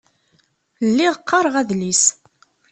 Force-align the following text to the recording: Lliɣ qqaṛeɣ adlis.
Lliɣ 0.89 1.15
qqaṛeɣ 1.19 1.55
adlis. 1.61 2.03